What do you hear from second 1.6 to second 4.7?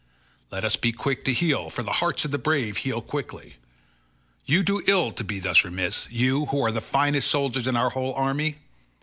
for the hearts of the brave heal quickly. You